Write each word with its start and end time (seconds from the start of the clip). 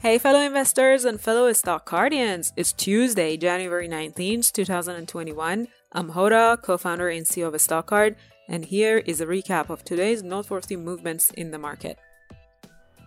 Hey, 0.00 0.16
fellow 0.16 0.40
investors 0.40 1.04
and 1.04 1.20
fellow 1.20 1.52
stock 1.52 1.84
guardians. 1.84 2.54
It's 2.56 2.72
Tuesday, 2.72 3.36
January 3.36 3.86
19th, 3.86 4.50
2021. 4.50 5.68
I'm 5.92 6.12
Hoda, 6.12 6.62
co 6.62 6.78
founder 6.78 7.10
and 7.10 7.26
CEO 7.26 7.48
of 7.48 7.52
StockCard, 7.52 8.16
and 8.48 8.64
here 8.64 8.96
is 9.04 9.20
a 9.20 9.26
recap 9.26 9.68
of 9.68 9.84
today's 9.84 10.22
noteworthy 10.22 10.76
movements 10.76 11.30
in 11.32 11.50
the 11.50 11.58
market. 11.58 11.98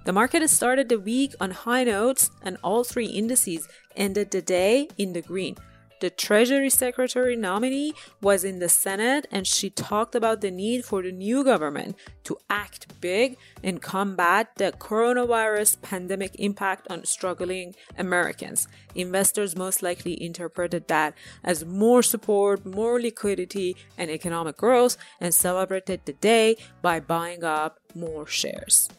The 0.05 0.13
market 0.13 0.41
has 0.41 0.51
started 0.51 0.87
the 0.87 0.99
week 0.99 1.33
on 1.41 1.49
high 1.49 1.83
notes, 1.83 2.29
and 2.43 2.57
all 2.63 2.83
three 2.83 3.07
indices 3.07 3.67
ended 3.95 4.29
the 4.29 4.43
day 4.43 4.87
in 4.95 5.13
the 5.13 5.23
green. 5.23 5.55
The 6.03 6.09
Treasury 6.09 6.69
Secretary 6.69 7.37
nominee 7.37 7.93
was 8.19 8.43
in 8.43 8.59
the 8.59 8.67
Senate 8.67 9.25
and 9.31 9.47
she 9.47 9.69
talked 9.69 10.15
about 10.15 10.41
the 10.41 10.51
need 10.51 10.83
for 10.83 11.01
the 11.01 11.13
new 11.13 11.45
government 11.45 11.95
to 12.25 12.37
act 12.49 12.99
big 12.99 13.37
and 13.63 13.81
combat 13.81 14.51
the 14.57 14.73
coronavirus 14.77 15.81
pandemic 15.81 16.35
impact 16.35 16.87
on 16.89 17.05
struggling 17.05 17.73
Americans. 17.97 18.67
Investors 18.93 19.55
most 19.55 19.81
likely 19.81 20.21
interpreted 20.21 20.89
that 20.89 21.13
as 21.41 21.63
more 21.63 22.03
support, 22.03 22.65
more 22.65 22.99
liquidity, 22.99 23.77
and 23.97 24.11
economic 24.11 24.57
growth 24.57 24.97
and 25.21 25.33
celebrated 25.33 26.01
the 26.03 26.11
day 26.11 26.57
by 26.81 26.99
buying 26.99 27.45
up 27.45 27.79
more 27.95 28.27
shares. 28.27 28.89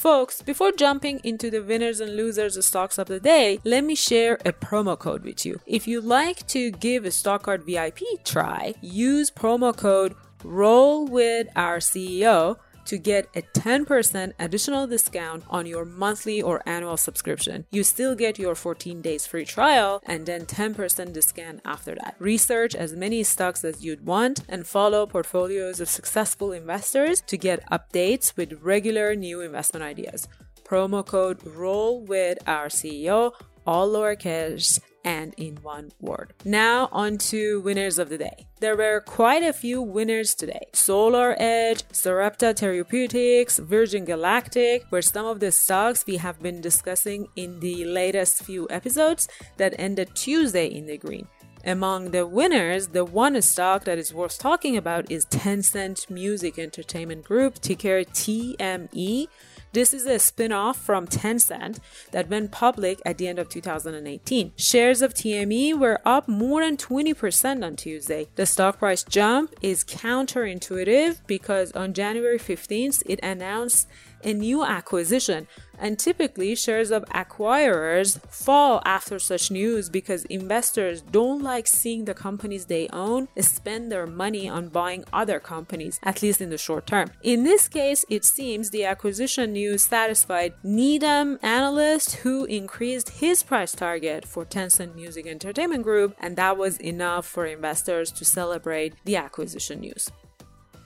Folks, 0.00 0.40
before 0.40 0.72
jumping 0.72 1.20
into 1.24 1.50
the 1.50 1.62
winners 1.62 2.00
and 2.00 2.16
losers 2.16 2.56
stocks 2.64 2.96
of 2.96 3.06
the 3.06 3.20
day, 3.20 3.60
let 3.64 3.84
me 3.84 3.94
share 3.94 4.38
a 4.46 4.50
promo 4.50 4.98
code 4.98 5.22
with 5.24 5.44
you. 5.44 5.60
If 5.66 5.86
you'd 5.86 6.04
like 6.04 6.46
to 6.46 6.70
give 6.70 7.04
a 7.04 7.08
StockCard 7.08 7.66
VIP 7.66 8.24
try, 8.24 8.72
use 8.80 9.30
promo 9.30 9.76
code 9.76 10.16
ROLL 10.42 11.06
with 11.06 11.48
our 11.54 11.80
CEO 11.80 12.56
to 12.86 12.98
get 12.98 13.28
a 13.34 13.42
10% 13.42 14.32
additional 14.38 14.86
discount 14.86 15.44
on 15.48 15.66
your 15.66 15.84
monthly 15.84 16.40
or 16.42 16.62
annual 16.66 16.96
subscription. 16.96 17.66
You 17.70 17.84
still 17.84 18.14
get 18.14 18.38
your 18.38 18.54
14 18.54 19.00
days 19.00 19.26
free 19.26 19.44
trial 19.44 20.02
and 20.06 20.26
then 20.26 20.46
10% 20.46 21.12
discount 21.12 21.60
after 21.64 21.94
that. 21.94 22.16
Research 22.18 22.74
as 22.74 22.94
many 22.94 23.22
stocks 23.22 23.64
as 23.64 23.84
you'd 23.84 24.06
want 24.06 24.40
and 24.48 24.66
follow 24.66 25.06
portfolios 25.06 25.80
of 25.80 25.88
successful 25.88 26.52
investors 26.52 27.20
to 27.22 27.36
get 27.36 27.68
updates 27.70 28.36
with 28.36 28.60
regular 28.62 29.14
new 29.14 29.40
investment 29.40 29.84
ideas. 29.84 30.28
Promo 30.64 31.04
code 31.04 31.44
ROLL 31.44 32.00
with 32.02 32.38
our 32.46 32.66
CEO, 32.66 33.32
all 33.66 33.88
lowercase 33.90 34.80
and 35.04 35.34
in 35.36 35.56
one 35.56 35.92
word. 36.00 36.34
Now, 36.44 36.88
on 36.92 37.18
to 37.18 37.60
winners 37.60 37.98
of 37.98 38.08
the 38.08 38.18
day. 38.18 38.46
There 38.60 38.76
were 38.76 39.00
quite 39.00 39.42
a 39.42 39.52
few 39.52 39.80
winners 39.80 40.34
today. 40.34 40.66
Solar 40.72 41.34
Edge, 41.38 41.82
Sarepta 41.92 42.54
Therapeutics, 42.54 43.58
Virgin 43.58 44.04
Galactic 44.04 44.84
were 44.90 45.02
some 45.02 45.26
of 45.26 45.40
the 45.40 45.52
stocks 45.52 46.04
we 46.06 46.16
have 46.18 46.40
been 46.40 46.60
discussing 46.60 47.28
in 47.36 47.60
the 47.60 47.84
latest 47.84 48.42
few 48.42 48.66
episodes 48.70 49.28
that 49.56 49.74
ended 49.78 50.14
Tuesday 50.14 50.66
in 50.66 50.86
the 50.86 50.98
green. 50.98 51.26
Among 51.64 52.10
the 52.10 52.26
winners, 52.26 52.88
the 52.88 53.04
one 53.04 53.40
stock 53.42 53.84
that 53.84 53.98
is 53.98 54.14
worth 54.14 54.38
talking 54.38 54.78
about 54.78 55.10
is 55.10 55.26
Tencent 55.26 56.08
Music 56.08 56.58
Entertainment 56.58 57.22
Group, 57.22 57.60
ticker 57.60 58.02
TME 58.02 59.28
this 59.72 59.94
is 59.94 60.06
a 60.06 60.18
spin 60.18 60.52
off 60.52 60.76
from 60.76 61.06
Tencent 61.06 61.78
that 62.10 62.28
went 62.28 62.50
public 62.50 63.00
at 63.04 63.18
the 63.18 63.28
end 63.28 63.38
of 63.38 63.48
2018. 63.48 64.52
Shares 64.56 65.02
of 65.02 65.14
TME 65.14 65.78
were 65.78 66.00
up 66.04 66.28
more 66.28 66.64
than 66.64 66.76
20% 66.76 67.64
on 67.64 67.76
Tuesday. 67.76 68.28
The 68.34 68.46
stock 68.46 68.78
price 68.78 69.04
jump 69.04 69.54
is 69.62 69.84
counterintuitive 69.84 71.20
because 71.26 71.72
on 71.72 71.94
January 71.94 72.38
15th, 72.38 73.02
it 73.06 73.20
announced 73.22 73.88
a 74.24 74.32
new 74.32 74.64
acquisition. 74.64 75.46
And 75.78 75.98
typically, 75.98 76.54
shares 76.54 76.90
of 76.90 77.04
acquirers 77.06 78.20
fall 78.28 78.82
after 78.84 79.18
such 79.18 79.50
news 79.50 79.88
because 79.88 80.26
investors 80.26 81.00
don't 81.00 81.42
like 81.42 81.66
seeing 81.66 82.04
the 82.04 82.12
companies 82.12 82.66
they 82.66 82.86
own 82.88 83.28
spend 83.38 83.90
their 83.90 84.06
money 84.06 84.46
on 84.48 84.68
buying 84.68 85.04
other 85.12 85.40
companies, 85.40 85.98
at 86.02 86.20
least 86.20 86.42
in 86.42 86.50
the 86.50 86.58
short 86.58 86.86
term. 86.86 87.10
In 87.22 87.44
this 87.44 87.66
case, 87.66 88.04
it 88.10 88.24
seems 88.26 88.70
the 88.70 88.84
acquisition 88.84 89.54
news 89.54 89.82
satisfied 89.82 90.52
Needham 90.62 91.38
analyst 91.42 92.16
who 92.16 92.44
increased 92.44 93.08
his 93.20 93.42
price 93.42 93.72
target 93.72 94.26
for 94.26 94.44
Tencent 94.44 94.94
Music 94.94 95.26
Entertainment 95.26 95.82
Group, 95.82 96.14
and 96.20 96.36
that 96.36 96.58
was 96.58 96.78
enough 96.78 97.26
for 97.26 97.46
investors 97.46 98.12
to 98.12 98.24
celebrate 98.24 98.94
the 99.04 99.16
acquisition 99.16 99.80
news. 99.80 100.10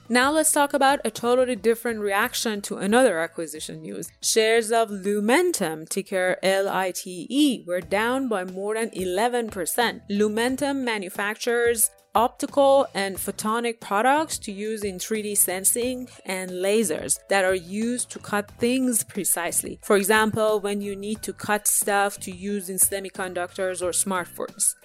Now 0.07 0.31
let's 0.31 0.51
talk 0.51 0.75
about 0.75 0.99
a 1.03 1.09
totally 1.09 1.55
different 1.55 1.99
reaction 1.99 2.61
to 2.63 2.77
another 2.77 3.17
acquisition 3.17 3.81
news. 3.81 4.11
Shares 4.21 4.71
of 4.71 4.89
Lumentum, 4.89 5.89
ticker 5.89 6.37
LITE, 6.43 7.65
were 7.65 7.81
down 7.81 8.27
by 8.27 8.43
more 8.43 8.75
than 8.75 8.91
11%. 8.91 10.01
Lumentum 10.11 10.83
manufactures 10.83 11.89
optical 12.13 12.85
and 12.93 13.17
photonic 13.17 13.81
products 13.81 14.37
to 14.37 14.51
use 14.51 14.83
in 14.83 14.99
3D 14.99 15.35
sensing 15.35 16.07
and 16.25 16.51
lasers 16.51 17.17
that 17.29 17.43
are 17.43 17.55
used 17.55 18.11
to 18.11 18.19
cut 18.19 18.51
things 18.59 19.03
precisely. 19.03 19.79
For 19.83 19.97
example, 19.97 20.59
when 20.59 20.81
you 20.81 20.95
need 20.95 21.23
to 21.23 21.33
cut 21.33 21.67
stuff 21.67 22.19
to 22.19 22.31
use 22.31 22.69
in 22.69 22.77
semiconductors 22.77 23.81
or 23.81 23.89
smartphones. 23.89 24.75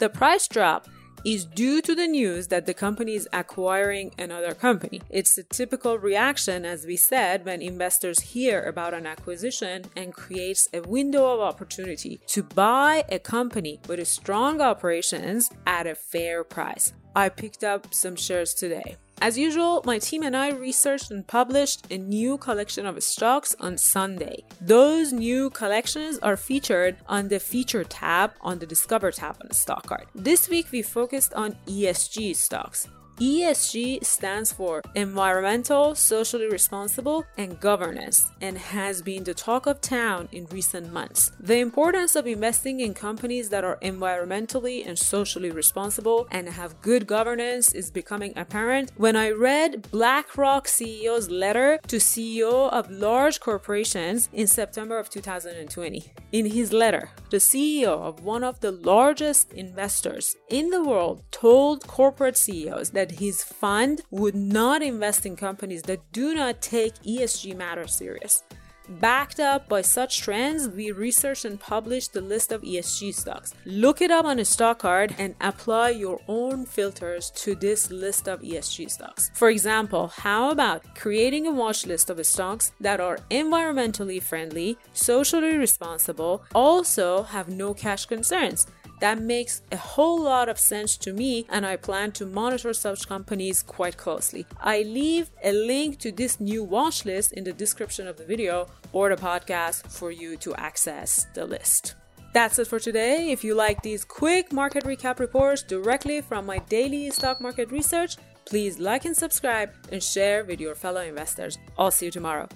The 0.00 0.08
price 0.08 0.48
drop 0.48 0.88
is 1.24 1.44
due 1.44 1.80
to 1.82 1.94
the 1.94 2.06
news 2.06 2.48
that 2.48 2.66
the 2.66 2.74
company 2.74 3.14
is 3.14 3.28
acquiring 3.32 4.12
another 4.18 4.54
company. 4.54 5.00
It's 5.08 5.38
a 5.38 5.42
typical 5.42 5.98
reaction, 5.98 6.64
as 6.64 6.84
we 6.86 6.96
said, 6.96 7.44
when 7.44 7.62
investors 7.62 8.20
hear 8.20 8.62
about 8.62 8.94
an 8.94 9.06
acquisition 9.06 9.84
and 9.96 10.12
creates 10.12 10.68
a 10.72 10.80
window 10.80 11.32
of 11.32 11.40
opportunity 11.40 12.20
to 12.28 12.42
buy 12.42 13.04
a 13.08 13.18
company 13.18 13.80
with 13.88 14.06
strong 14.06 14.60
operations 14.60 15.50
at 15.66 15.86
a 15.86 15.94
fair 15.94 16.44
price. 16.44 16.92
I 17.16 17.28
picked 17.28 17.64
up 17.64 17.94
some 17.94 18.16
shares 18.16 18.54
today. 18.54 18.96
As 19.24 19.38
usual, 19.38 19.80
my 19.86 19.98
team 19.98 20.22
and 20.22 20.36
I 20.36 20.50
researched 20.50 21.10
and 21.10 21.26
published 21.26 21.90
a 21.90 21.96
new 21.96 22.36
collection 22.36 22.84
of 22.84 23.02
stocks 23.02 23.56
on 23.58 23.78
Sunday. 23.78 24.44
Those 24.60 25.14
new 25.14 25.48
collections 25.48 26.18
are 26.18 26.36
featured 26.36 26.98
on 27.06 27.28
the 27.28 27.40
Feature 27.40 27.84
tab 27.84 28.32
on 28.42 28.58
the 28.58 28.66
Discover 28.66 29.12
tab 29.12 29.36
on 29.40 29.48
the 29.48 29.54
stock 29.54 29.86
card. 29.86 30.08
This 30.14 30.50
week 30.50 30.66
we 30.70 30.82
focused 30.82 31.32
on 31.32 31.56
ESG 31.66 32.36
stocks. 32.36 32.86
ESG 33.20 34.04
stands 34.04 34.52
for 34.52 34.82
environmental, 34.96 35.94
socially 35.94 36.48
responsible, 36.48 37.24
and 37.38 37.60
governance, 37.60 38.26
and 38.40 38.58
has 38.58 39.02
been 39.02 39.22
the 39.22 39.34
talk 39.34 39.66
of 39.66 39.80
town 39.80 40.28
in 40.32 40.46
recent 40.46 40.92
months. 40.92 41.30
The 41.38 41.58
importance 41.58 42.16
of 42.16 42.26
investing 42.26 42.80
in 42.80 42.92
companies 42.92 43.50
that 43.50 43.62
are 43.62 43.78
environmentally 43.82 44.84
and 44.86 44.98
socially 44.98 45.52
responsible 45.52 46.26
and 46.32 46.48
have 46.48 46.82
good 46.82 47.06
governance 47.06 47.72
is 47.72 47.90
becoming 47.90 48.32
apparent 48.36 48.90
when 48.96 49.14
I 49.14 49.30
read 49.30 49.88
BlackRock 49.92 50.66
CEO's 50.66 51.30
letter 51.30 51.78
to 51.86 51.96
CEO 51.96 52.68
of 52.70 52.90
large 52.90 53.38
corporations 53.38 54.28
in 54.32 54.48
September 54.48 54.98
of 54.98 55.08
2020. 55.08 56.12
In 56.34 56.46
his 56.46 56.72
letter, 56.72 57.10
the 57.30 57.36
CEO 57.36 57.86
of 57.86 58.24
one 58.24 58.42
of 58.42 58.58
the 58.58 58.72
largest 58.72 59.52
investors 59.52 60.34
in 60.50 60.70
the 60.70 60.82
world 60.82 61.22
told 61.30 61.86
corporate 61.86 62.36
CEOs 62.36 62.90
that 62.90 63.20
his 63.20 63.44
fund 63.44 64.00
would 64.10 64.34
not 64.34 64.82
invest 64.82 65.24
in 65.26 65.36
companies 65.36 65.82
that 65.82 66.00
do 66.10 66.34
not 66.34 66.60
take 66.60 66.94
ESG 67.04 67.56
matters 67.56 67.94
serious. 67.94 68.42
Backed 68.86 69.40
up 69.40 69.66
by 69.66 69.80
such 69.80 70.20
trends, 70.20 70.68
we 70.68 70.92
researched 70.92 71.46
and 71.46 71.58
published 71.58 72.12
the 72.12 72.20
list 72.20 72.52
of 72.52 72.60
ESG 72.60 73.14
stocks. 73.14 73.54
Look 73.64 74.02
it 74.02 74.10
up 74.10 74.26
on 74.26 74.38
a 74.38 74.44
stock 74.44 74.80
card 74.80 75.14
and 75.18 75.34
apply 75.40 75.90
your 75.90 76.20
own 76.28 76.66
filters 76.66 77.30
to 77.36 77.54
this 77.54 77.90
list 77.90 78.28
of 78.28 78.42
ESG 78.42 78.90
stocks. 78.90 79.30
For 79.32 79.48
example, 79.48 80.08
how 80.08 80.50
about 80.50 80.94
creating 80.94 81.46
a 81.46 81.50
watch 81.50 81.86
list 81.86 82.10
of 82.10 82.24
stocks 82.26 82.72
that 82.78 83.00
are 83.00 83.20
environmentally 83.30 84.22
friendly, 84.22 84.76
socially 84.92 85.56
responsible, 85.56 86.44
also 86.54 87.22
have 87.22 87.48
no 87.48 87.72
cash 87.72 88.04
concerns? 88.04 88.66
That 89.00 89.20
makes 89.20 89.62
a 89.72 89.76
whole 89.76 90.22
lot 90.22 90.48
of 90.48 90.58
sense 90.58 90.96
to 90.98 91.12
me, 91.12 91.46
and 91.50 91.66
I 91.66 91.76
plan 91.76 92.12
to 92.12 92.26
monitor 92.26 92.72
such 92.72 93.08
companies 93.08 93.62
quite 93.62 93.96
closely. 93.96 94.46
I 94.60 94.82
leave 94.82 95.30
a 95.42 95.52
link 95.52 95.98
to 96.00 96.12
this 96.12 96.40
new 96.40 96.62
watch 96.62 97.04
list 97.04 97.32
in 97.32 97.44
the 97.44 97.52
description 97.52 98.06
of 98.06 98.16
the 98.16 98.24
video 98.24 98.68
or 98.92 99.08
the 99.08 99.20
podcast 99.20 99.88
for 99.88 100.10
you 100.10 100.36
to 100.38 100.54
access 100.54 101.26
the 101.34 101.44
list. 101.44 101.94
That's 102.32 102.58
it 102.58 102.66
for 102.66 102.80
today. 102.80 103.30
If 103.30 103.44
you 103.44 103.54
like 103.54 103.82
these 103.82 104.04
quick 104.04 104.52
market 104.52 104.84
recap 104.84 105.20
reports 105.20 105.62
directly 105.62 106.20
from 106.20 106.46
my 106.46 106.58
daily 106.58 107.10
stock 107.10 107.40
market 107.40 107.70
research, 107.70 108.16
please 108.44 108.78
like 108.78 109.04
and 109.04 109.16
subscribe 109.16 109.70
and 109.92 110.02
share 110.02 110.44
with 110.44 110.60
your 110.60 110.74
fellow 110.74 111.00
investors. 111.02 111.58
I'll 111.78 111.90
see 111.90 112.06
you 112.06 112.12
tomorrow. 112.12 112.48